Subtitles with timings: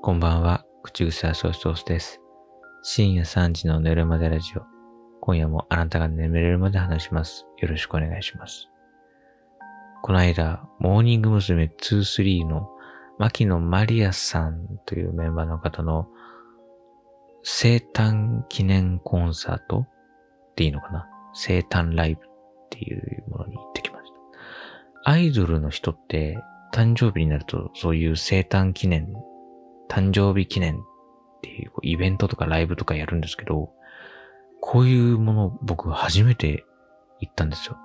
[0.00, 2.20] こんばんは、口癖はソーストースです。
[2.84, 4.62] 深夜3時の寝るまでラジオ。
[5.20, 7.46] 今夜もあなたが眠れるまで話します。
[7.58, 8.68] よろしくお願いします。
[10.02, 11.64] この間、モーニング娘。
[11.82, 12.70] 23の
[13.18, 16.06] 牧野マリアさんというメンバーの方の
[17.42, 19.88] 生誕記念コンサートっ
[20.54, 21.08] ていいのかな？
[21.34, 22.24] 生誕ライブっ
[22.70, 24.12] ていうものに行ってきまし
[25.04, 25.10] た。
[25.10, 26.38] アイドルの人って
[26.72, 29.12] 誕生日になるとそういう生誕記念
[29.88, 30.80] 誕生日記念っ
[31.42, 33.70] ていうイベントとかライブとかやるんですけど、
[34.60, 36.64] こういうもの僕初めて
[37.20, 37.76] 行ったんですよ。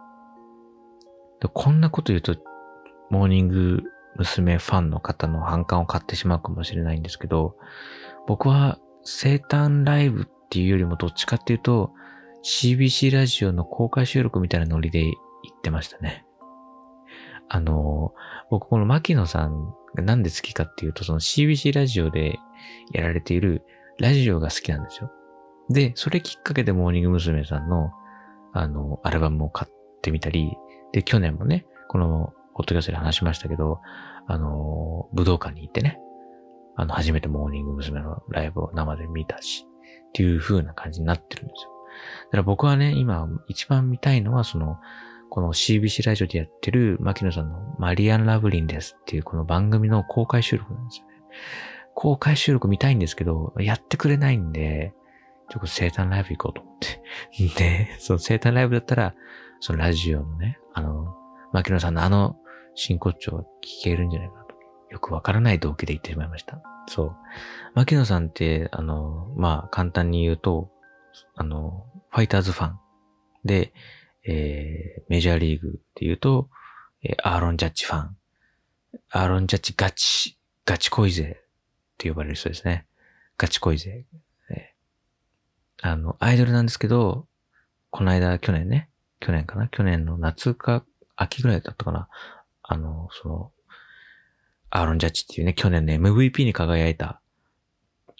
[1.42, 2.36] でこんなこと言うと、
[3.10, 3.84] モーニング
[4.18, 4.58] 娘。
[4.58, 7.56] ファンの方の反感を買ってしまうかもしれないんですけど、
[8.28, 11.92] 僕は生誕ライブっていうよりもどっちかっていうと、
[12.44, 16.26] CBC ラジオの公開収録みたいなノリで行ってましたね。
[17.50, 18.14] あの、
[18.50, 22.40] 僕この牧野さんなんで好きかっていうと、その CBC ラジオで
[22.92, 23.64] やられている
[24.00, 25.12] ラジオが好きなんですよ。
[25.70, 27.46] で、それきっかけでモーニング娘。
[27.46, 27.92] さんの、
[28.54, 30.58] あの、アルバムを買ってみたり、
[30.92, 33.80] で、去年もね、この、ホットキャストで話しましたけど、
[34.28, 36.00] あの、武道館に行ってね、
[36.76, 38.02] あの、初めてモーニング娘。
[38.02, 39.66] のライブを生で見たし、
[40.10, 41.72] っていう風な感じになってるんですよ。
[42.26, 44.78] だから僕はね、今一番見たいのは、その、
[45.34, 51.14] この CBC ラジオでやってる牧野さんのマリアン・ラブリンですっていうこの番組の公開収録なんですよね。
[51.96, 54.94] 公開収録見たいんですけど、やってくれないんで、
[55.50, 57.02] ちょっと生誕ライブ行こうと思って。
[57.58, 59.16] で、その生誕ライブだったら、
[59.60, 61.16] そのラジオのね、あの、
[61.52, 62.38] 牧野さんのあの
[62.76, 64.56] 真骨頂が聞けるんじゃないかなと。
[64.92, 66.62] よくわからない動機で言ってしまいました。
[66.86, 67.16] そう。
[67.74, 70.70] 牧野さんって、あの、まあ、簡単に言うと、
[71.34, 72.80] あの、ファイターズファン
[73.46, 73.74] で、
[74.26, 76.50] えー、メジャーリーグで言うと、
[77.04, 78.18] えー、アーロン・ジャッジファン。
[79.12, 81.46] アーロン・ジャッジガチ、ガチ恋勢っ
[81.98, 82.86] て呼ばれる人ですね。
[83.38, 84.06] ガチ恋勢。
[84.50, 87.28] えー、あの、アイドルなんですけど、
[87.90, 88.90] この間、去年ね、
[89.20, 90.84] 去年かな去年の夏か
[91.16, 92.08] 秋ぐらいだったかな
[92.64, 93.52] あの、その、
[94.70, 97.22] アーロン・ジャッジっていうね、去年の MVP に輝いた、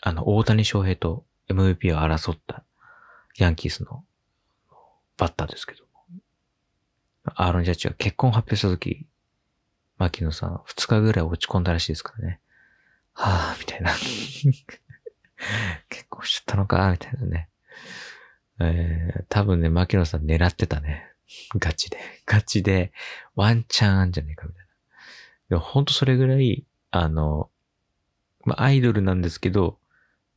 [0.02, 2.64] あの、大谷翔平と MVP を争った
[3.38, 4.04] ヤンキースの
[5.18, 5.84] バッターですけど。
[7.26, 9.06] アーロン・ジャッジが結婚発表したとき、
[9.98, 12.40] 牧野さん二日ぐらい落ち込んだらしいですからね。
[13.14, 13.92] はぁ、みたいな。
[15.90, 17.50] 結婚しちゃったのか、みたいなね。
[18.60, 21.12] えー、多分ね、牧野さん狙ってたね。
[21.58, 21.98] ガチで。
[22.26, 22.92] ガチで、
[23.36, 24.68] ワンチャンあんじゃねえか、みたいな。
[25.50, 27.50] でもほんとそれぐらい、あの、
[28.46, 29.80] まあ、アイドルなんですけど、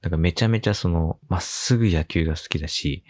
[0.03, 3.04] なんかめちゃめちゃその、まっすぐ野球が好きだし、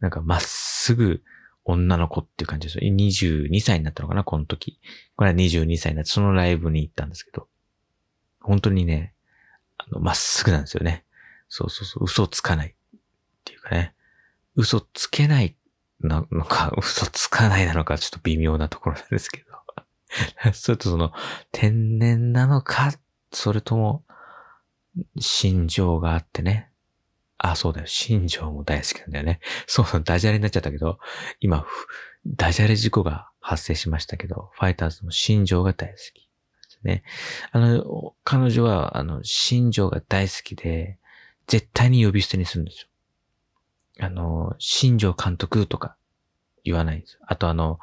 [0.00, 1.22] なんかまっすぐ
[1.64, 2.92] 女の子っていう感じですよ。
[2.92, 4.80] 22歳になったのかな、この時。
[5.16, 7.48] これは22歳になって、そのライブに行ったんですけど。
[8.40, 9.14] 本当にね、
[9.76, 11.04] あの、まっすぐなんですよね。
[11.48, 12.68] そうそうそう、嘘つかない。
[12.68, 13.00] っ
[13.44, 13.94] ていうかね。
[14.56, 15.54] 嘘つけない
[16.00, 19.50] なのか、 嘘つかないなのか、ちょっと微妙なところなんですけど。
[20.52, 21.12] ちょっとその、
[21.52, 22.92] 天然なのか、
[23.32, 24.04] それとも、
[25.18, 26.69] 心情があってね。
[27.42, 27.86] あ、そうだよ。
[27.86, 29.40] 新庄も大好きなんだよね。
[29.66, 30.98] そう、ダジャレになっちゃったけど、
[31.40, 31.66] 今、
[32.26, 36.30] ダジャレ事故が発生しましたけど、ファイターズも新庄が大好き。
[36.82, 37.02] ね。
[37.52, 40.98] あの、彼女は、あの、新庄が大好きで、
[41.46, 42.82] 絶対に呼び捨てにするんです
[43.98, 44.06] よ。
[44.06, 45.96] あの、新庄監督とか
[46.64, 47.20] 言わないんですよ。
[47.26, 47.78] あとあの、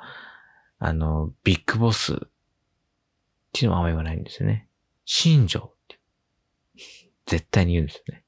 [0.80, 2.18] あの、ビッグボスっ
[3.52, 4.68] ていうのもあんま言わないんですよね。
[5.06, 6.00] 新庄って。
[7.26, 8.24] 絶対に言うんですよね。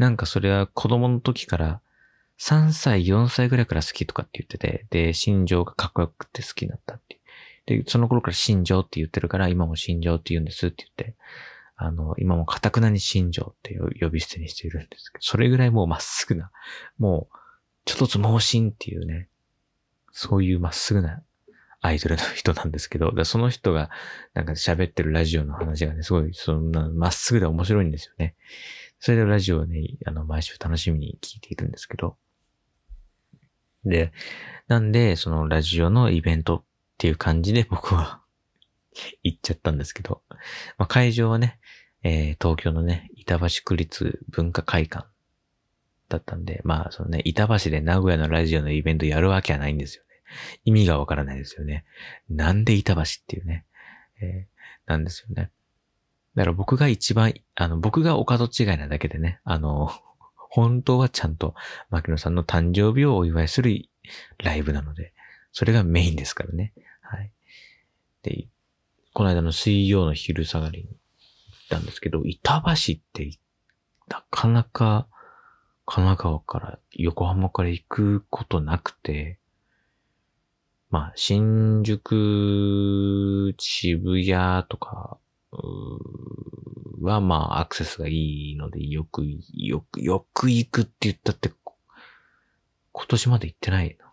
[0.00, 1.80] なんかそれは子供の時から
[2.38, 7.20] 3歳、4歳ぐらいから好きとかって言ってて、で、新庄がかっこよくて好きになったって
[7.66, 11.14] で、その頃から新庄って言ってるから、今も新庄って言うんですって言って、
[11.76, 16.50] あの、今もカタクナに新庄って呼び捨てにしているんですけど、それぐらいもうまっすぐな、
[16.98, 17.36] もう、
[17.84, 19.28] ちょっとずつ盲信っていうね、
[20.12, 21.22] そういうまっすぐな
[21.80, 23.90] アイドルの人なんですけど、その人が
[24.34, 28.34] なんか喋ってるラジオの話がね、すごい、そんな、まっすぐで面白いんですよね。
[29.00, 32.16] それでラジオをね、あの、毎週楽しみに聞いているんですけど。
[33.84, 34.12] で、
[34.68, 36.64] なんで、そのラジオのイベントっ
[36.98, 38.20] ていう感じで 僕は
[39.24, 40.22] 行っちゃったんですけど、
[40.76, 41.58] まあ、会場はね、
[42.02, 45.08] えー、東京のね、板橋区立文化会館
[46.10, 50.10] だったんで、まあ、そのね、板橋で名古屋のラジオのイベントやるわけはないんですよね。
[50.64, 51.84] 意味がわからないですよね。
[52.28, 53.64] なんで板橋っていうね、
[54.20, 55.50] えー、なんですよね。
[56.34, 59.90] だから僕が一番、あの、僕がお門違いなだけでね、あの、
[60.34, 61.54] 本当はちゃんと、
[61.90, 63.88] 牧野さんの誕生日をお祝いする
[64.38, 65.12] ライブなので、
[65.52, 66.72] それがメインですからね。
[67.02, 67.30] はい。
[68.22, 68.48] で、
[69.12, 71.00] この間の水曜の昼下がりに行っ、
[71.70, 73.38] たんですけど、板橋って
[74.08, 75.06] なかなか
[75.86, 79.38] 神奈川から横浜から行くことなくて、
[80.90, 85.18] まあ、新宿、渋谷とか
[85.52, 91.50] はまあアクセスがいいのでよく、よく、よく行くって言ったって
[92.92, 94.06] 今年まで行ってないの。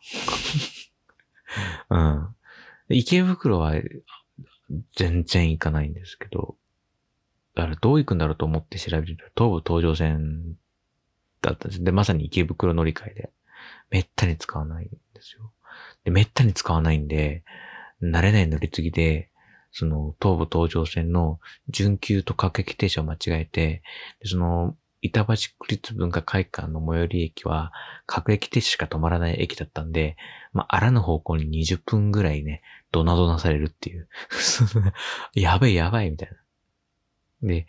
[2.90, 2.96] うん。
[2.96, 3.74] 池袋は
[4.96, 6.58] 全然行かないんですけど、
[7.56, 10.56] だからどう行くんだろうと思って調べると、東武東上線
[11.42, 11.84] だったんです。
[11.84, 13.32] で、まさに池袋乗り換えで、
[13.90, 15.52] めったに使わないんですよ。
[16.04, 17.44] で、めったに使わないんで、
[18.02, 19.32] 慣れない乗り継ぎで、
[19.72, 23.84] その、東武東上線の準急と各駅停車を間違えて、
[24.24, 27.72] その、板橋区立文化会館の最寄り駅は、
[28.06, 30.18] 各駅停車しか止まらない駅だったんで、
[30.54, 32.62] まあ、あらぬ方向に20分ぐらいね、
[32.92, 34.10] ドナドナされるっていう。
[35.34, 36.30] やばいやばいみたい
[37.42, 37.48] な。
[37.48, 37.68] で、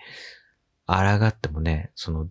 [0.88, 2.28] 抗ってもね、その、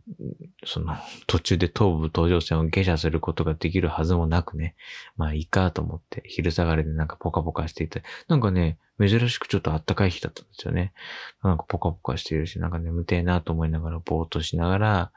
[0.65, 0.95] その、
[1.27, 4.75] 途中で東武東上線を下車することができるはずもなくね、
[5.15, 10.91] まあいいかと思って、昼下がりでなんかポカポカしていて、なんかね、珍しくちょっと暖かい日だったんですよね。
[11.43, 15.11] なんかポカポカしているし、なんか眠てえなと思いながら、ぼーっとしながら、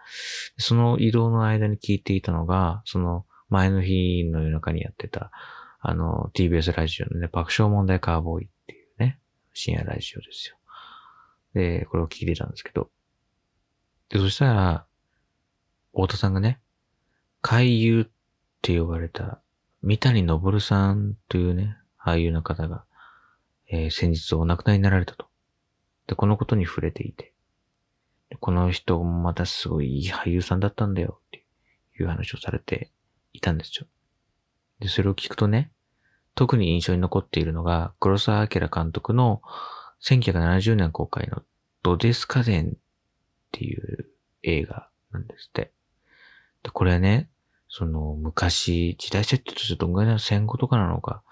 [0.58, 5.30] その移動の間に聞いていたのが、その前の日の夜中にやってた、
[5.80, 9.18] あの、TBS ラジオのね、爆笑問題カーボーイっていうね、
[9.54, 10.56] 深夜ラジオですよ。
[11.54, 12.90] で、これを聞いてたんですけど、
[14.10, 14.86] で、そしたら、
[15.92, 16.60] 太田さんがね、
[17.42, 18.12] 海優っ
[18.60, 19.40] て呼ばれた、
[19.82, 22.84] 三谷昇さんというね、俳優の方が、
[23.68, 25.26] えー、先日お亡くなりになられたと。
[26.08, 27.32] で、このことに触れていて、
[28.40, 31.46] この人もまたすごいいい俳優さんだったんだよって
[31.98, 32.90] いう話をされて
[33.32, 33.86] いたんですよ。
[34.80, 35.70] で、それを聞くとね、
[36.34, 39.40] 特に印象に残っているのが、黒沢明監督の
[40.02, 41.42] 1970年公開の
[41.82, 42.76] ドデスカデン
[43.50, 44.06] っていう
[44.42, 45.72] 映画なんですって。
[46.62, 47.28] で、これね、
[47.68, 51.22] その昔、時代設定としてどんぐらいの戦後とかなのか、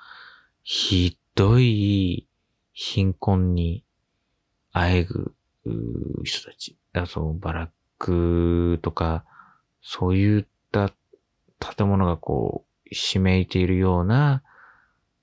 [0.63, 2.27] ひどい
[2.73, 3.85] 貧困に
[4.73, 5.35] あえぐ
[6.25, 6.77] 人たち。
[6.93, 9.25] だそのバラックとか、
[9.83, 10.93] そういった
[11.59, 14.43] 建物がこう、ひしめいているような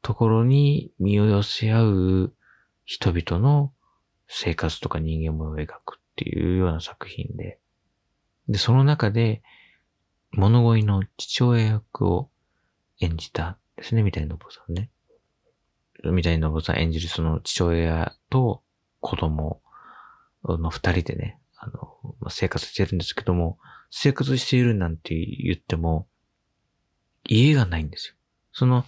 [0.02, 2.34] ところに身を寄せ合う
[2.84, 3.72] 人々の
[4.28, 7.60] 生活とか人間模様を描くっていうような作品で、
[8.48, 9.42] で、その中で、
[10.32, 12.30] 物乞いの父親役を
[13.00, 14.90] 演じたですね、三谷信さんね。
[16.04, 18.64] 三谷信さん演じるその父親と
[19.02, 19.62] 子供
[20.44, 23.58] の二人でね、あの、まあ、生活してるんですけども、
[23.90, 26.08] 生活しているなんて言っても、
[27.28, 28.16] 家がないんですよ。
[28.54, 28.86] その、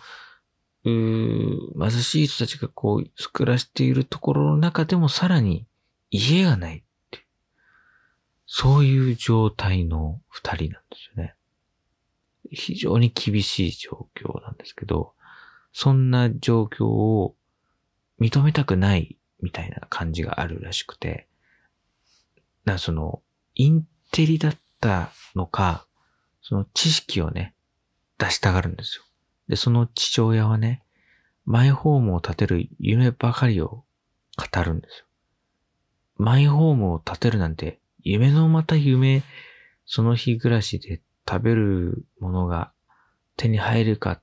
[0.85, 5.67] う貧しい人たちがこう、暮らしているところの中でもさらに
[6.09, 6.83] 家がない。
[8.47, 11.35] そういう状態の二人なんですよね。
[12.49, 15.13] 非常に厳しい状況なんですけど、
[15.73, 17.35] そんな状況を
[18.19, 21.27] 認めたくないみたいな感じがあるらしくて、
[22.63, 23.21] だその、
[23.55, 25.85] インテリだったのか、
[26.41, 27.53] その知識をね、
[28.17, 29.03] 出したがるんですよ。
[29.49, 30.83] で、その父親はね、
[31.45, 33.83] マイホームを建てる夢ばかりを
[34.37, 35.05] 語るんですよ。
[36.17, 39.23] マイホームを建てるなんて夢のまた夢、
[39.85, 42.71] その日暮らしで食べるものが
[43.35, 44.21] 手に入るか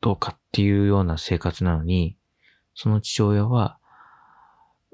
[0.00, 2.16] どうかっていうような生活なのに、
[2.74, 3.78] その父親は、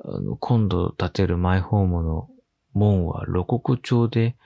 [0.05, 2.29] あの、今度建てるマイホームの
[2.73, 4.37] 門は露国調で、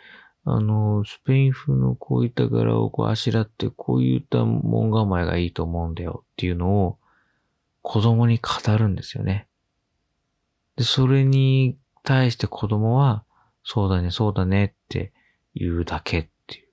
[0.44, 6.98] あの、スペイン風のこういった柄をこうあしらって、こういった門構えがいいと思うんだよっていうのを
[7.82, 9.46] 子供に語るんですよね。
[10.76, 13.23] で、それに対して子供は、
[13.64, 15.12] そうだね、そうだねって
[15.54, 16.68] 言うだけっていう。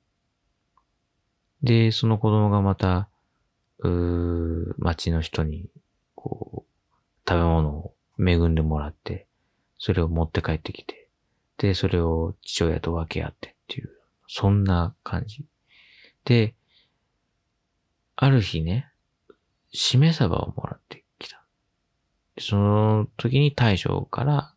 [1.63, 3.07] で、その子供がまた、
[3.79, 5.69] うー、町の人に、
[6.15, 9.25] こう、食べ物を恵んでもらって、
[9.77, 11.07] それを持って帰ってきて、
[11.57, 13.89] で、それを父親と分け合ってっていう、
[14.27, 15.45] そんな感じ。
[16.25, 16.55] で、
[18.15, 18.91] ある日ね、
[19.73, 21.43] しめ鯖をもらってきた。
[22.37, 24.50] その時に大将から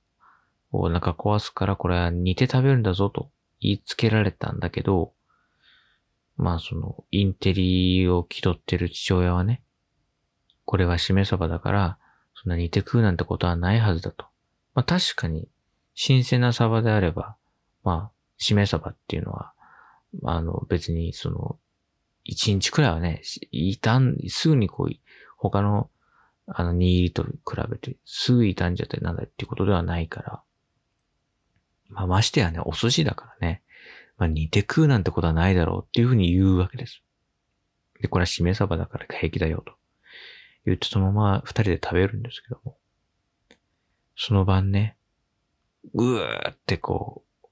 [0.77, 5.13] お腹壊すからこれは煮て食べるんだぞと言いつけられたんだけど、
[6.37, 9.63] まあその、インテリを気取ってる父親はね、
[10.65, 11.99] これはしめ鯖だから、
[12.35, 14.27] そんな煮て食うなんてことはないはずだと。
[14.75, 15.49] まあ確かに、
[15.95, 17.37] 新鮮な鯖であれば、
[17.85, 19.53] まあ、しめ鯖っていうのは、
[20.25, 21.59] あの別にその、
[22.25, 24.95] 一日くらいはね、傷ん、すぐにこう、
[25.37, 25.91] 他の、
[26.47, 27.31] あの、握りと比
[27.71, 30.43] べて、すぐ傷んじゃってなんだっていうことではないから、
[31.95, 33.63] まあ、ましてやね、お寿司だからね。
[34.17, 37.03] まあ、煮て食うなんてことはないだろうっていうふうに言うわけです。
[38.01, 39.75] で、これはしめ鯖だから平気だよと。
[40.67, 42.77] 言ってそのまま二人で食べるんですけども。
[44.17, 44.97] その晩ね、
[45.93, 47.49] うーってこう、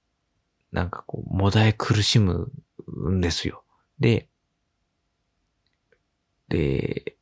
[0.75, 2.51] なんかこう、もだえ苦しむ
[3.11, 3.65] んですよ。
[3.99, 4.29] で、
[6.49, 7.17] で、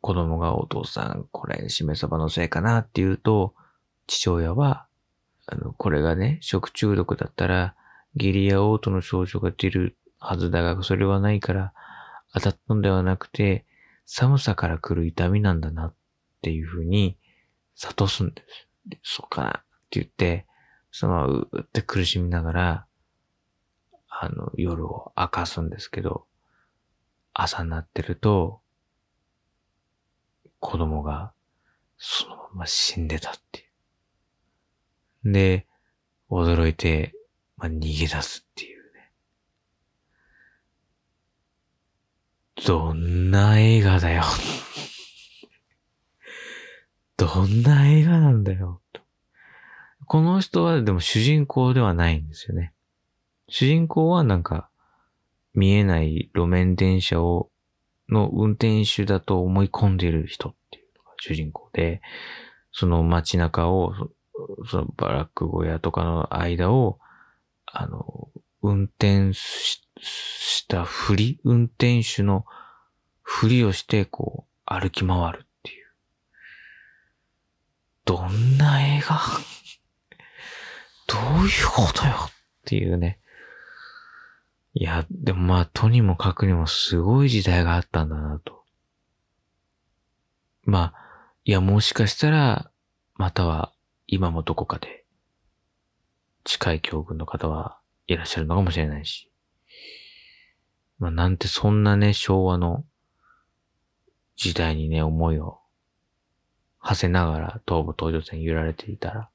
[0.00, 3.54] 子供がお父さん、これ、しめ鯖のせいかなって言うと、
[4.06, 4.86] 父親は、
[5.46, 7.74] あの、これがね、食中毒だったら、
[8.16, 11.72] 下痢や嘔吐の症状が出るはずだが、それはないから、
[12.32, 13.64] 当たったのではなくて、
[14.06, 15.94] 寒さから来る痛みなんだなっ
[16.42, 17.16] ていうふうに
[17.74, 18.68] 悟すんです。
[18.86, 19.52] でそうかなっ
[19.90, 20.46] て言って、
[20.90, 22.86] そのままうーって苦しみながら、
[24.08, 26.26] あの、夜を明かすんですけど、
[27.32, 28.60] 朝になってると、
[30.60, 31.32] 子供が
[31.98, 33.63] そのまま死んでたっていう。
[35.24, 35.66] で、
[36.30, 37.14] 驚いて、
[37.56, 39.12] まあ、逃げ出すっていうね。
[42.66, 44.22] どんな映画だよ
[47.16, 48.80] どんな映画なんだよ。
[50.06, 52.72] この人はでも主人公ではないんですよね。
[53.48, 54.68] 主人公はなんか
[55.54, 57.50] 見えない路面電車を
[58.08, 62.02] の運転手だと思い込んでいる人っていうのが主人公で、
[62.72, 63.92] その街中を、
[64.68, 66.98] そのバラック小屋とかの間を、
[67.66, 68.30] あの、
[68.62, 72.44] 運転したふり、運転手の
[73.22, 75.86] ふりをして、こう、歩き回るっていう。
[78.04, 79.20] どんな映画？
[81.06, 82.30] どういうことよっ
[82.64, 83.20] ていうね。
[84.72, 88.64] いや、でもまあ、とにもかくにもすごい時代があったんだなと。
[90.64, 90.94] まあ、
[91.44, 92.70] いや、もしかしたら、
[93.16, 93.73] または
[94.06, 95.04] 今もどこかで
[96.44, 99.30] 近い境遇の方はいらっしゃるのかもしれないし。
[100.98, 102.84] まあ、なんてそんなね、昭和の
[104.36, 105.58] 時代にね、思いを
[106.78, 109.28] 馳せながら東武東上線揺られていたら、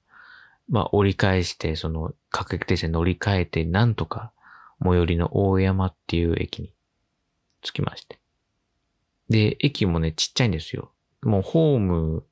[0.69, 4.31] まあ、折り返して、その、各駅停車乗り換えて、なんとか、
[4.81, 6.73] 最寄りの大山っていう駅に
[7.61, 8.19] 着きまして。
[9.29, 10.91] で、駅もね、ちっちゃいんですよ。
[11.21, 12.23] もうホーム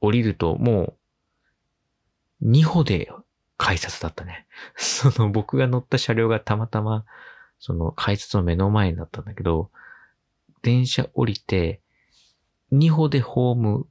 [0.00, 0.94] 降りるともう
[2.44, 3.10] 2歩で
[3.56, 4.46] 改札だったね。
[4.76, 7.04] その僕が乗った車両がたまたま
[7.58, 9.70] その改札の目の前になったんだけど、
[10.62, 11.80] 電車降りて
[12.72, 13.86] 2歩でホーム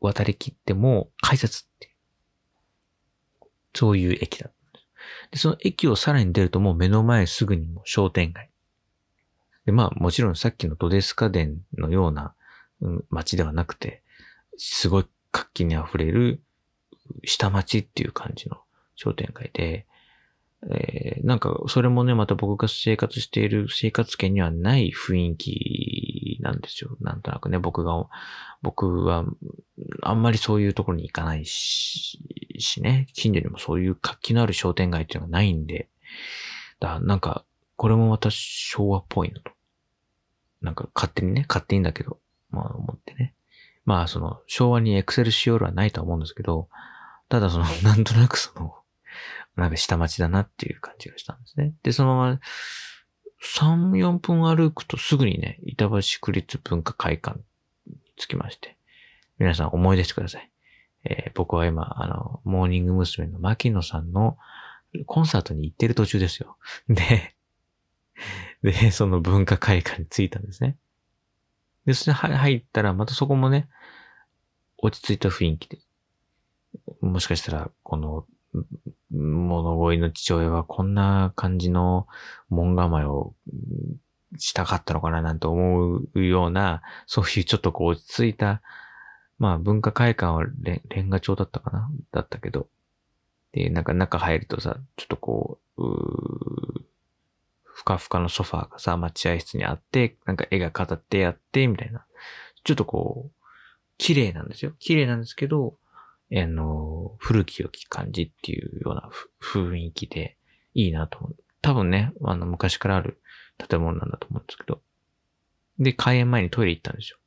[0.00, 1.94] 渡り切っても改札って。
[3.74, 4.80] そういう駅だった。
[5.30, 8.50] で、その駅をさらに出るともう目の前すぐにも商店街。
[9.66, 12.34] で、まあもちろんさっきのドデスカ殿のような、
[12.80, 14.02] うん、街ではなくて、
[14.56, 16.42] すごい活気に溢れる
[17.24, 18.58] 下町っていう感じの
[18.94, 19.86] 商店街で、
[20.70, 26.96] えー、なんか、それもね、また僕が生活している生活圏にはない雰囲気なんですよ。
[27.00, 28.06] なんとなくね、僕が、
[28.62, 29.24] 僕は、
[30.02, 32.18] あんまりそういうところに行かないし、
[32.58, 35.88] しね、近所にもそういう活気のある商店街っていうのがないんで、
[36.80, 37.44] だなんか、
[37.76, 39.52] これもまた昭和っぽいのと。
[40.60, 42.18] なんか勝手にね、勝手にだけど、
[42.50, 43.34] まあ思ってね。
[43.84, 46.68] まあその、昭和にエクセルシオールはないとは思うんですけど、
[47.28, 48.74] ただその、なんとなくその、
[49.56, 51.74] なんか下町だなっていう感じがしたんですね。
[51.82, 52.40] で、そのまま、
[53.42, 57.38] 3、4分歩くとすぐにね、板橋区立文化会館
[57.86, 58.76] に着きまして、
[59.38, 60.50] 皆さん思い出してください。
[61.04, 63.28] えー、僕は今、あの、モーニング娘。
[63.28, 64.36] の牧野さんの
[65.06, 66.56] コンサートに行ってる途中ですよ。
[66.88, 67.34] で、
[68.62, 70.76] で、その文化会館に着いたんですね。
[71.86, 73.68] で、それ入ったら、またそこもね、
[74.78, 75.78] 落ち着いた雰囲気で。
[77.00, 78.26] もしかしたら、この、
[79.10, 82.06] 物乞いの父親はこんな感じの
[82.48, 83.34] 門構えを
[84.36, 88.62] したかったのかななんて思うような、そういうちょっとこう落ち着いた
[89.38, 92.68] まあ文化会館はレンガ調だったかなだったけど。
[93.52, 96.84] で、なんか中入るとさ、ちょっとこう、う
[97.62, 102.04] ふかふかのソファーがさ、待合室にあって、なんか絵が飾ってあって、みたいな。
[102.64, 103.44] ちょっとこう、
[103.96, 104.72] 綺麗なんですよ。
[104.80, 105.76] 綺麗なんですけど、
[106.32, 110.36] あの、古き良き感じっていうような雰囲気で
[110.74, 111.36] いいなと思う。
[111.62, 113.20] 多分ね、あの、昔からある
[113.56, 114.80] 建物なんだと思うんですけど。
[115.78, 117.18] で、開園前にトイレ行ったんですよ。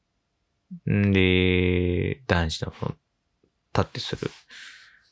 [0.94, 2.96] んで、男子のその、
[3.74, 4.30] 立ってする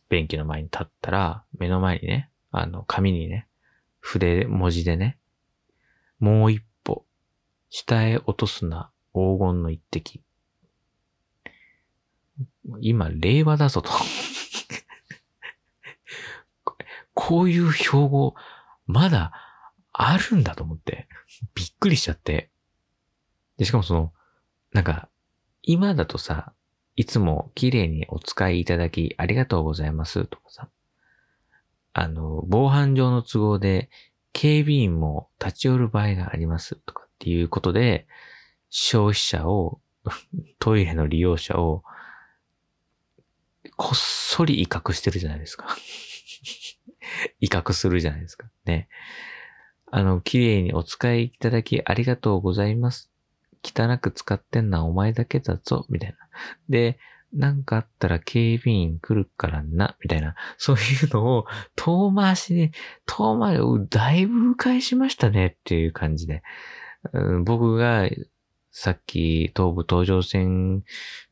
[0.09, 3.47] 便器の前に立ったら、目の前にね、あの、紙にね、
[3.99, 5.17] 筆、文字でね、
[6.19, 7.05] もう一歩、
[7.69, 10.21] 下へ落とすな、黄金の一滴。
[12.81, 13.91] 今、令和だぞと。
[17.13, 18.35] こういう標語、
[18.85, 19.31] まだ
[19.91, 21.07] あるんだと思って、
[21.55, 22.49] びっくりしちゃって。
[23.57, 24.13] で、しかもその、
[24.71, 25.09] なんか、
[25.61, 26.53] 今だとさ、
[26.95, 30.69] いつも綺麗にお使いいただきありがとうございますとかさ、
[31.93, 33.89] あの、防犯上の都合で
[34.33, 38.07] 警備員も立ち寄る場合がありますとかっていうことで、
[38.69, 39.79] 消費者を、
[40.59, 41.83] トイレの利用者を、
[43.79, 45.65] こっそり威嚇してるじゃないですか。
[47.39, 48.49] 威嚇するじゃないですか。
[48.65, 48.89] ね。
[49.89, 53.09] あの、綺麗にお使いいただきありがとうございます。
[53.63, 56.17] 汚く使ってんのはお前だけだぞ、みたいな。
[56.67, 56.99] で、
[57.31, 61.45] なんかあったら警備員来るからな、みたいな、そういうのを
[61.77, 62.71] 遠回しに、
[63.05, 66.43] 遠回しをだいぶ返しましたねっていう感じで。
[67.13, 68.09] うん、僕が
[68.71, 70.83] さっき東武東上線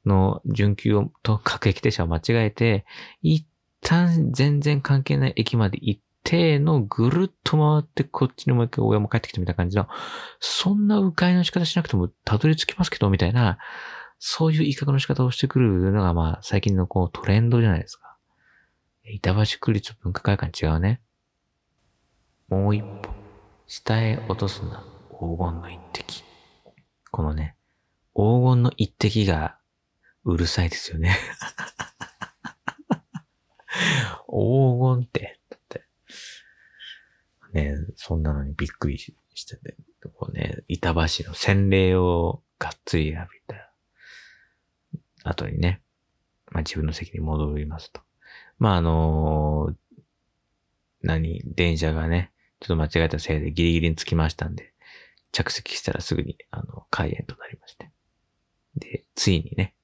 [0.05, 2.85] の準急を、と各駅停車を間違えて、
[3.21, 3.45] 一
[3.81, 9.87] 旦全然関係ない駅まで行ってのぐるっと回ってこっちにもう一回親も帰ってきてみたいな感じの、
[10.39, 13.57] そんな迂回の仕方しなくてもたどり着きますけど、みたいな、
[14.19, 18.17] そういう威嚇の仕方をしてくるのが、まあ、最近のこうトレンドじゃないですか。
[19.05, 21.01] 板橋区立文化会館違うね。
[22.49, 23.09] もう一歩、
[23.67, 26.26] 下へ落とすな、黄金の一滴。
[27.17, 27.55] このね、
[28.13, 29.57] 黄金の一滴が
[30.23, 31.17] うるさいですよね。
[34.29, 35.87] 黄金って、だって。
[37.53, 39.75] ね、そんなのにびっくりしてて、
[40.13, 43.73] こうね、板橋の洗礼をがっつり浴びた
[45.23, 45.81] 後にね、
[46.51, 48.01] まあ自分の席に戻りますと。
[48.59, 49.75] まああのー、
[51.01, 54.75] 何、電車がね、ちょっと間違えたせいでギリギリに着きましたんで、
[55.31, 57.91] 着席したらすぐに、あの、開演となりまして。
[58.75, 59.75] で、ついにね、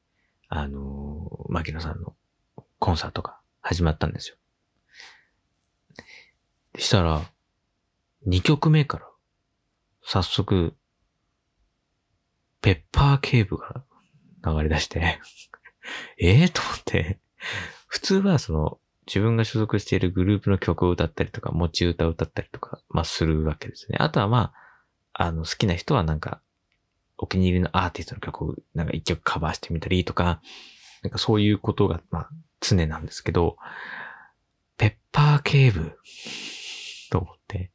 [0.50, 2.16] あのー、牧野さんの
[2.80, 4.36] コンサートが始まったんですよ。
[6.74, 7.22] でしたら、
[8.28, 9.08] 2曲目から、
[10.02, 10.76] 早速、
[12.62, 13.84] ペッパーケーブが
[14.46, 15.20] 流れ出して
[16.18, 17.20] ええと思って
[17.88, 23.98] 普通はその、自分が所属しているグループの曲を歌ったりとか、持ち歌を歌ったりとか、まあするわけですね。
[24.00, 24.63] あとはまあ、
[25.14, 26.42] あの、好きな人はなんか、
[27.18, 30.42] お気に入りのアーティストの曲をなんか一曲カバーしてみたりとか、
[31.04, 33.58] なんかそういうことが、まあ、常なんですけど、
[34.78, 35.98] ペッパーケーブ
[37.12, 37.72] と思って、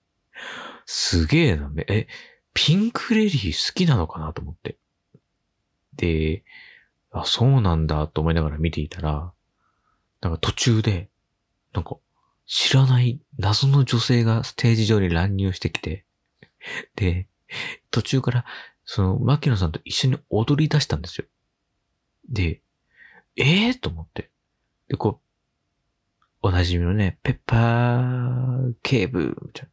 [0.85, 2.09] すげえな、え、
[2.55, 4.79] ピンクレディー好きなのかなと思って。
[5.95, 6.45] で、
[7.11, 9.33] あ、そうなんだと思いながら見ていたら、
[10.21, 11.09] なんか途中で、
[11.73, 11.97] なんか
[12.47, 16.05] 知らない謎の女性がステージ上に乱入してきて、
[16.97, 17.29] で、
[17.91, 18.45] 途中から、
[18.85, 21.27] その、牧野さんと一緒に踊り出したんですよ。
[22.29, 22.63] で、
[23.37, 24.31] ええー、と思って。
[24.89, 25.29] で、こう、
[26.43, 29.71] おなじみのね、ペッパーケーブみたいな。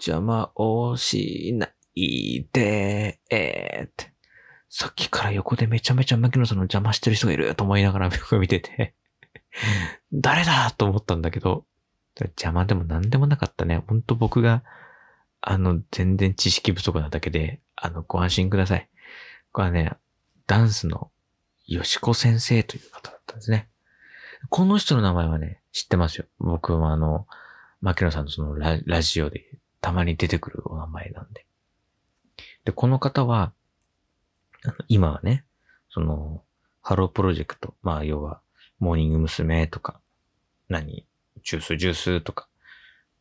[0.00, 3.86] 邪魔をしないで、えー？
[3.88, 4.12] って。
[4.68, 8.94] さっきから横でめちゃめちゃ牧野さんの邪魔してる人がいると思いながら僕が見てて
[10.12, 10.70] 誰だ？
[10.72, 11.64] と思ったんだけど、
[12.20, 13.82] 邪魔でも何でもなかったね。
[13.88, 14.62] ほんと僕が、
[15.40, 18.88] あの、全然知識不足なだけで、あの、ご安心ください。
[19.52, 19.92] これはね、
[20.46, 21.10] ダンスの
[21.66, 23.68] 吉子先生という方だったんですね。
[24.50, 26.26] この人の名前はね、知ってますよ。
[26.38, 27.26] 僕はあの、
[27.80, 29.44] 牧野さんのそのララジオで
[29.80, 31.46] たまに出てくるお名前なんで。
[32.64, 33.52] で、この方は、
[34.88, 35.44] 今はね、
[35.90, 36.42] その、
[36.82, 38.40] ハロープロジェクト、まあ要は、
[38.78, 39.66] モーニング娘。
[39.66, 40.00] とか、
[40.68, 41.06] 何、
[41.42, 42.48] Juice=Juice とか、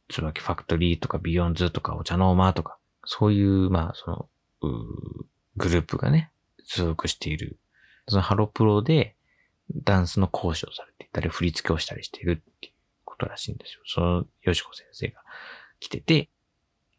[0.10, 4.30] 椿ファクトリーとか、ビヨーンズとか、オチャノーマとか、そういう、まあその、
[5.58, 6.32] グループがね、
[6.64, 7.58] 所属している、
[8.08, 9.16] そのハロプロで
[9.74, 12.74] ダンスの講師をされていたり、振り付けをしたりしているっていう
[13.06, 13.82] ことらしいんですよ。
[13.86, 15.22] その、よしこ先生が
[15.80, 16.30] 来てて、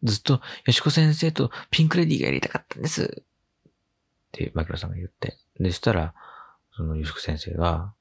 [0.02, 3.22] ずっと、よしこ先生とピンクレディーがやりたかったんです。
[3.22, 5.36] って牧野さんが言って。
[5.58, 6.14] でしたら、
[6.76, 7.92] その、ゆすく先生が、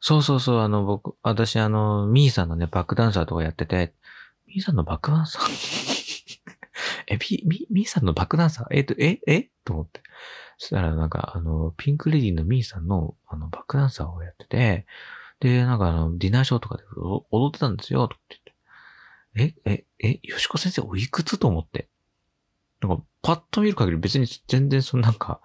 [0.00, 3.94] そうそうそう、あの、僕、私、あの、ミーさんのね、バックダンサーとかやってて、
[4.54, 6.38] ミーさんのバックダンサー
[7.06, 9.48] え、ミ、ミ、ミーさんのバックダンサーえっと、え、え？
[9.64, 10.02] と思って。
[10.58, 14.86] そしたら、なんか、あの、ピンクレディのミーさんの、あの、バックダンサーをやってて、
[15.40, 16.84] で、なんかあの、ディナーショーとかで
[17.30, 18.20] 踊ってたんですよ、とか
[19.34, 19.54] 言って。
[19.64, 21.88] え、え、え、よしこ先生おいくつと思って。
[22.82, 25.40] なんか、パッと見る限り別に全然そのなんか、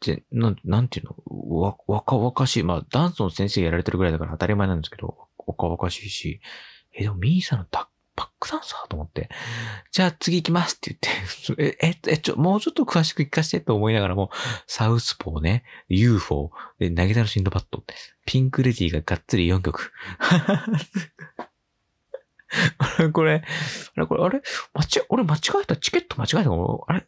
[0.00, 1.60] ぜなんなんていうの？
[1.60, 2.62] わ、若々しい。
[2.62, 6.40] まあ、ダンスの先生やられてるぐらいだから当たり前なんですけど、若々しいし、
[6.94, 7.64] え、でもミーさんの
[8.16, 9.28] バックダンサーと思って、
[9.92, 10.96] じゃあ次行きますって
[11.56, 14.30] 言って、 え、え、え、ちょ、もうちょっと詳しく聞かせてと思いながらも、
[14.66, 17.84] サウスポーね、UFO、で、投げたのシンドバット、
[18.24, 19.92] ピンクレディーががっつり4曲。
[22.98, 23.42] れこれ、
[23.96, 24.42] あれこれ、あれ？
[24.74, 25.76] 間違、俺間違えた？
[25.76, 26.56] チケット間違えたか
[26.88, 27.06] あれ？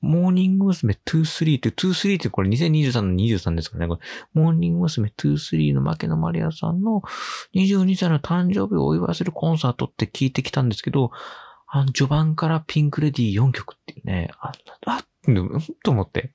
[0.00, 0.98] モーニング娘。
[1.04, 3.94] 23って、23ってこれ2023の23ですからね。
[3.94, 5.12] これモーニング娘。
[5.16, 7.02] 23の牧野真莉愛さんの
[7.54, 11.10] 22歳の誕生日をお祝いするコンサートって聞いてきたんですけど、
[11.66, 14.52] あの、序盤からピンクレディ4曲っていうね、あ、
[14.86, 16.32] あ、うんと思って。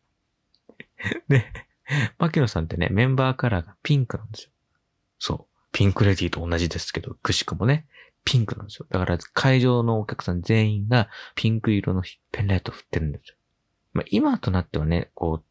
[1.28, 1.46] で、
[2.20, 4.52] 牧野さんってね、メンバーカラーがピンクなんですよ。
[5.20, 5.54] そう。
[5.72, 7.88] ピンクレディと同じですけど、くしくもね、
[8.26, 8.88] ピンクなんですよ。
[8.90, 13.36] だから会場のお客さん全員がピンク色のペンライト振ってるんですよ。
[13.94, 15.44] まあ、今となってはね、こう、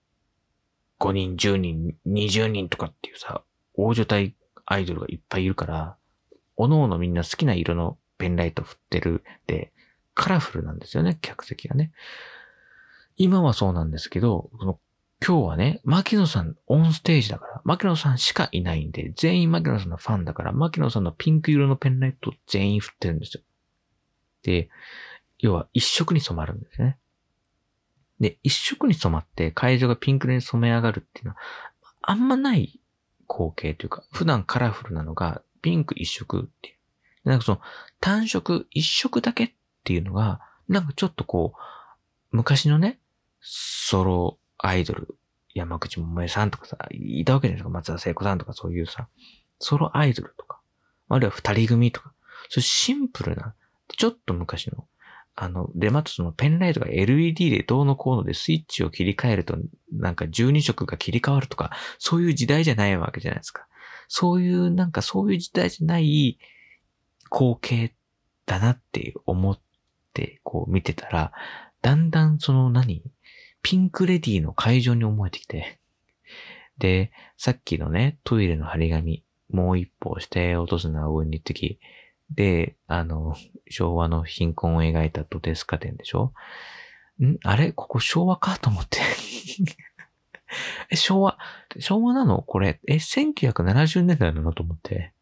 [1.02, 3.42] 5人、10人、20人とかっていうさ、
[3.74, 4.34] 大所帯
[4.66, 5.96] アイドルがいっぱいいるから、
[6.56, 9.72] おのおのみんな好きな色のペンライト振ってるで、
[10.14, 11.92] カラフルなんですよね、客席がね。
[13.16, 14.78] 今はそうなんですけど、その
[15.24, 23.42] 今日はね、牧野さんオンステージだから、牧野さんしかいないんで、全員牧野さんのファンだから、牧野さんのピンク色のペンライト全員振ってるんですよ。
[24.42, 24.68] で、
[25.38, 26.98] 要は一色に染まるんですね。
[28.18, 31.36] で、一色に染まって会場がピンク色に染め上がるっていうのは、
[32.02, 32.80] あんまない
[33.28, 36.74] 光景というか、普段カラフルなのがピンク一色っていう。
[37.28, 37.60] なんかその
[38.00, 39.52] 単色一色だけっ
[39.84, 42.98] ていうのが、なんかちょっとこう、昔のね、
[43.40, 45.16] ソロアイドル、
[45.54, 47.70] 山口百恵さんとかさ、いたわけじゃないですか。
[47.70, 49.08] 松田聖子さんとかそういうさ、
[49.58, 50.60] ソロアイドルとか、
[51.08, 52.12] あるいは二人組とか、
[52.48, 53.54] そういうシンプルな、
[53.88, 54.86] ちょっと昔の、
[55.34, 59.56] あの、で、またそのペンライトが LED でどうのこうのでスイッチを切り替えると、
[59.92, 63.66] なんか12色が切り替わるとか、そういう時代じゃないわけじゃないですか。
[64.08, 66.38] そういう、なんかそういう時代じゃない
[67.30, 67.94] 光景
[68.46, 69.58] だなって思っ
[70.12, 71.32] て、こう見てたら、
[71.80, 73.02] だんだんその何？
[73.62, 75.78] ピンクレディの会場に思えてきて。
[76.78, 81.78] で、さっきのね、トイレの張り紙、もう一歩して落とすな上に行ってき。
[82.30, 83.36] で、あの、
[83.68, 86.32] 昭和の貧困を描いたドテスカ店でしょ？
[87.22, 87.36] ん？
[87.44, 87.72] あれ？
[87.72, 88.98] ここ昭和かと思って
[90.90, 91.38] え、昭和、
[91.78, 92.42] 昭和なの？
[92.42, 94.52] これ、え、1970年代なの？
[94.52, 95.12] と思って。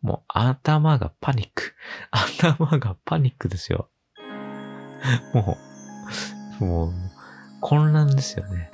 [0.00, 1.74] もう頭がパニック。
[2.10, 3.88] 頭がパニックですよ。
[5.32, 5.56] も
[6.60, 6.92] う、もう、
[7.62, 8.70] 混乱ですよね。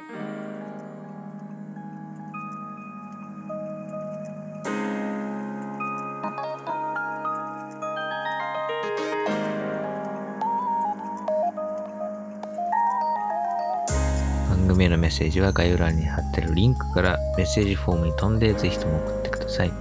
[14.48, 19.72] 番組へのメッセージは概要欄に貼ってるリンクからメッセージフォームに飛んでぜひとも送ってください。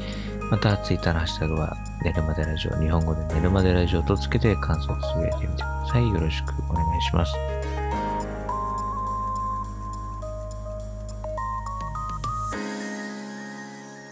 [0.51, 6.07] また、ツイッターのハッシュタグは、寝るまでラジオ、日本語で寝るまでラジオとつけて感想をつぶやいてみてください。
[6.07, 7.56] よろしくお願いします。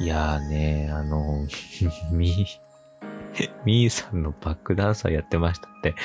[0.06, 1.48] いやーね、あの、
[2.14, 2.46] み、
[3.66, 5.96] みーさんのバックダンサーやってましたって、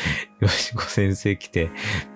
[0.40, 1.68] よしこ先生来て、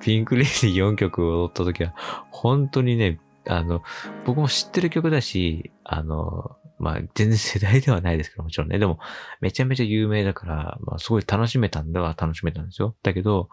[0.02, 1.92] ピンクレディ4曲踊った時は、
[2.30, 3.82] 本当にね、あの、
[4.24, 8.78] 僕も知ってる曲だし、あの、まあ、全然世代ではないですけど、もちろんね。
[8.78, 8.98] でも、
[9.42, 12.96] めちゃめちゃ有名だから、まあ、すごい楽しめたんでは楽しめたんですよ。
[13.02, 13.50] だけど、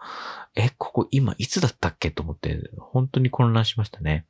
[0.54, 4.24] え、ここ今いつだったっけと思って、本当に混乱しましたね。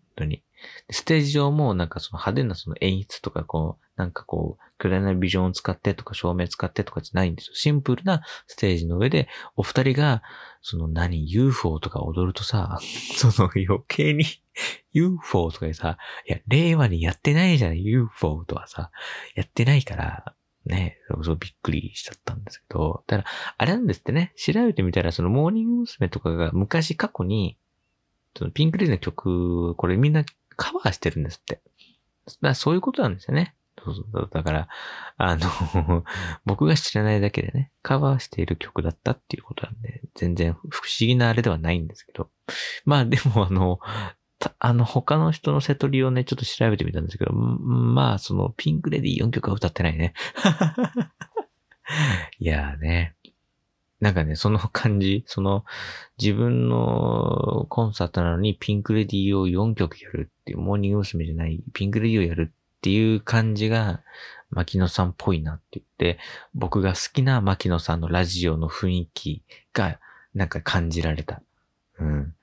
[0.00, 0.42] 本当に。
[0.90, 7.54] ステージ上もなんかその派手なその演出とかこう、なんかこう、暗いビジョンを使ってとか照明使ってとかじゃないんですよ。
[7.54, 10.22] シンプルなステージの上で、お二人が、
[10.62, 12.78] その何、UFO とか踊るとさ、
[13.16, 14.24] その余計に
[14.92, 18.90] UFO とかでさ、いや、令和にやってないじゃん、UFO とはさ、
[19.34, 23.24] やってないから、ね、そうびっくりしちゃったんですけど、ただ、
[23.56, 26.08] あれなんですってね、調べてみたら、そのモーニング娘。
[26.08, 27.58] とかが昔過去に、
[28.36, 30.24] そのピンクレディの曲、これみんな
[30.58, 31.60] カバーしてるんですって。
[32.54, 33.54] そういうことなんですよね。
[33.82, 34.68] そうそうだから、
[35.16, 36.04] あの
[36.44, 42.28] 僕が知らないだけでね、カバーしている曲だったっていうことなんで、全然不思議なあれではないんですけど。
[42.84, 43.78] まあでもあの、
[44.58, 50.14] あの、他の人のセトリをね、ちょっと調べてみたんですけど、まあ、その、ピンクレディ4曲は歌ってないね。
[52.38, 53.16] いやーね。
[54.00, 55.64] なんかね、その感じ、 その
[56.20, 61.24] 自分のコンサートなのにピンクレディを4曲やるっていう、モーニング娘。
[61.24, 64.02] じゃないピンクレディをやるっていう感じが、
[64.50, 66.18] 牧野さんっぽいなって言って、
[66.54, 69.42] 僕が好きな牧野さんのラジオの雰囲気
[69.74, 70.00] が
[70.34, 71.42] なんか感じられた。
[71.98, 72.34] うん。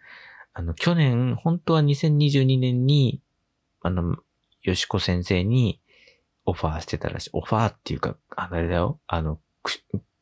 [0.53, 3.21] あの、去年、本当は2022年に、
[3.81, 4.17] あの、
[4.61, 5.79] よしこ先生に
[6.45, 7.29] オファーしてたらしい。
[7.33, 8.99] オファーっていうか、あれだよ。
[9.07, 9.39] あの、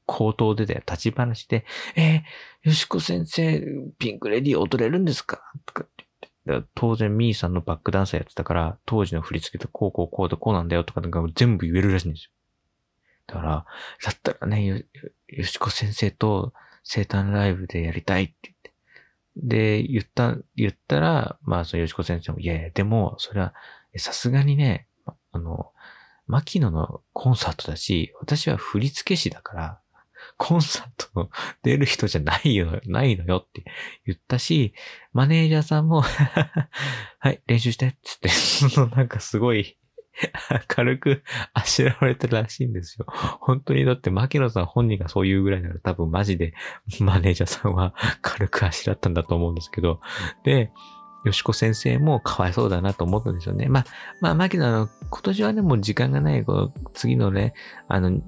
[0.06, 3.64] 口頭でだよ、立ち話で、えー、よしこ先生、
[3.98, 5.42] ピンクレディ踊れるんですか？
[5.66, 6.06] とかって
[6.46, 6.68] 言って。
[6.76, 12.32] 当然、ミーさんのバックダンサーやってたから、当時の振り付けとこうこうこうでこうなんだよとかなんか全部言えるらしいんですよ。
[13.28, 13.66] だから、
[14.04, 14.82] だったらね、よ、
[15.28, 18.74] よしこ先生と生誕ライブでやりたいって言って。
[19.36, 23.54] で、言った、言ったら、まあ、そのよしこ先生も、いやいや、でも、それは、
[23.98, 24.88] さすがにね、
[25.32, 25.72] あの、
[26.28, 29.80] 牧野のコンサートだし、私は振付師だから、
[30.38, 31.30] コンサートの
[31.62, 33.64] 出る人じゃないよ、ないのよって
[34.06, 34.74] 言ったし、
[35.14, 36.02] マネージャーさんも
[37.20, 38.30] はい、練習して、つって、
[38.70, 39.78] そのなんかすごい
[40.68, 43.06] 軽くあしらわれてるらしいんですよ。
[43.42, 46.54] 本当にだって牧野さん本人がそう言うぐらいなら多分マジで
[47.00, 50.02] マネージャーさんは軽くあしらったんだと思うんですけど。
[50.44, 50.72] で、
[51.24, 53.68] よしこ先生もかわいそうだなと思ったんですよね。
[53.68, 53.86] まあ、
[54.20, 57.54] まあ、牧野の、今年はね、もう時間がない、こう次のね、
[57.88, 58.20] あの、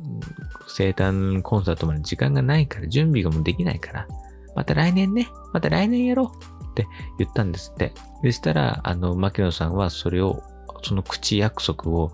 [0.67, 4.07] 生誕コンサートまで時間がないから、準備がもうできないから、
[4.55, 6.87] また来年ね、また来年やろうって
[7.19, 7.93] 言ったんですって。
[8.23, 10.41] でしたら、あの、牧野さんはそれを、
[10.81, 12.11] その口約束を、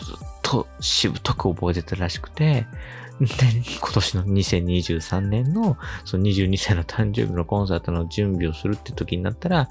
[0.00, 2.66] ずっとしぶとく覚えてたらしくて、
[3.80, 9.68] 今年の2023年の、その22歳の誕生日のコンサートの準備をするって時になったら、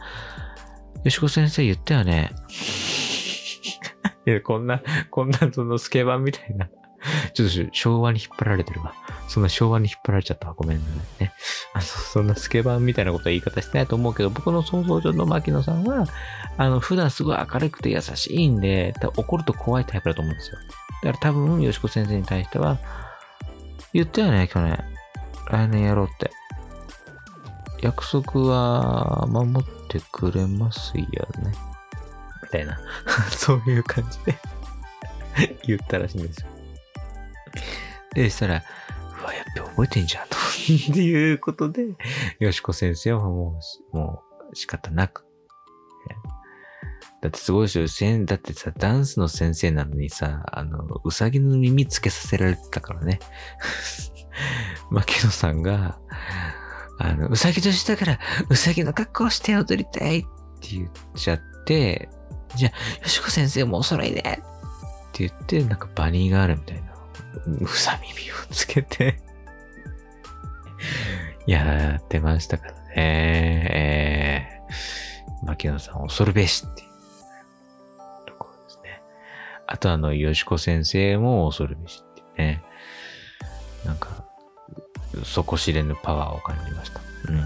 [1.03, 2.31] よしこ先生言ったよね。
[4.25, 6.67] いや、こんな、こんなそのスケバンみたいな。
[7.33, 8.93] ちょっと昭和に引っ張られてるわ。
[9.27, 10.53] そんな昭和に引っ張られちゃったわ。
[10.55, 10.79] ごめん
[11.19, 11.31] ね。
[11.73, 16.05] あの、そんなスケバンみたいなことは言い方してないと思うけど、僕の想像上の牧野さんは、
[16.57, 20.57] あの、普段すごい明るくて優しいんで、怒ると怖いタイプだと思うんですよ。
[21.03, 22.79] だから多分、よしこ先生に対しては、
[23.93, 24.77] 言ったよね、去年。
[25.49, 26.31] 来年やろうって。
[27.81, 31.03] 約束は守ってくれますよ
[31.43, 31.53] ね。
[32.43, 32.79] みたいな。
[33.31, 34.39] そういう感じで
[35.65, 36.47] 言ったらしいんですよ。
[38.13, 38.63] で、したら、
[39.21, 41.85] うわ、やっぱ覚えてんじゃん、ということで、
[42.39, 43.59] よしこ先生はも
[43.93, 45.26] う、もう仕方なく、
[47.21, 48.25] だってすごいですよ。
[48.25, 53.19] だってさ、ダンスの先生なのにさ、あの、うさぎの耳つけさせられてたからね。
[54.91, 55.97] 牧野さんが、
[56.99, 60.21] あの、うさぎ年だから、うさぎの格好して踊りたいっ
[60.61, 62.09] て言っちゃって、
[62.55, 64.23] じゃあ、よしこ先生もお揃いでっ
[65.11, 66.93] て言って、なんかバニーガールみたいな、
[67.61, 69.19] うさ耳をつけて
[71.47, 72.79] やってましたからね。
[72.95, 76.86] えー、牧野さん恐るべしって
[79.67, 82.63] あとあの、よしこ先生も恐るべしってね。
[83.85, 84.25] なんか、
[85.23, 87.01] 底知れぬパワーを感じました。
[87.29, 87.45] うん。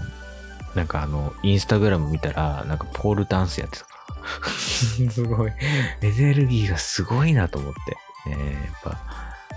[0.74, 4.50] なんかあの、インスタグラム見たら、なんかポールダンスやってたから。
[5.10, 5.52] すごい。
[6.00, 7.72] エネルギーがすごいなと思っ
[8.24, 8.30] て。
[8.30, 8.90] ねやっぱ、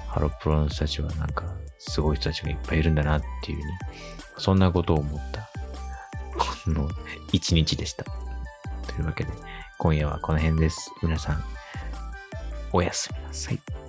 [0.08, 1.46] ハロプロの人たちはなんか、
[1.78, 3.72] すごい人たちがいっぱいいるんだなっていうふうに、
[4.40, 5.50] そんなことを思った、
[6.38, 6.90] この
[7.32, 8.04] 一日でした。
[8.88, 9.32] というわけで、
[9.78, 10.92] 今夜はこの辺です。
[11.04, 11.44] 皆さん、
[12.72, 13.85] おやすみなさい。